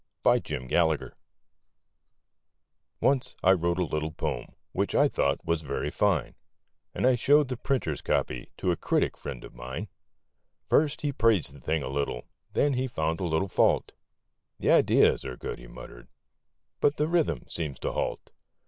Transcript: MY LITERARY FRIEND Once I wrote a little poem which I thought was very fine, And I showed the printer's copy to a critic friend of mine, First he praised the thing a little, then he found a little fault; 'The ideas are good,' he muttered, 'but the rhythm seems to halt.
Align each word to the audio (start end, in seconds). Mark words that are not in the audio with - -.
MY 0.25 0.41
LITERARY 0.49 0.67
FRIEND 0.97 1.13
Once 3.01 3.35
I 3.43 3.51
wrote 3.51 3.77
a 3.77 3.83
little 3.85 4.09
poem 4.09 4.55
which 4.71 4.95
I 4.95 5.07
thought 5.07 5.45
was 5.45 5.61
very 5.61 5.91
fine, 5.91 6.33
And 6.95 7.05
I 7.05 7.13
showed 7.13 7.49
the 7.49 7.55
printer's 7.55 8.01
copy 8.01 8.49
to 8.57 8.71
a 8.71 8.75
critic 8.75 9.15
friend 9.15 9.43
of 9.43 9.53
mine, 9.53 9.89
First 10.67 11.01
he 11.01 11.11
praised 11.11 11.53
the 11.53 11.59
thing 11.61 11.83
a 11.83 11.87
little, 11.87 12.25
then 12.53 12.73
he 12.73 12.87
found 12.87 13.19
a 13.19 13.25
little 13.25 13.47
fault; 13.47 13.91
'The 14.57 14.71
ideas 14.71 15.23
are 15.23 15.37
good,' 15.37 15.59
he 15.59 15.67
muttered, 15.67 16.07
'but 16.79 16.97
the 16.97 17.07
rhythm 17.07 17.45
seems 17.47 17.77
to 17.81 17.91
halt. 17.91 18.31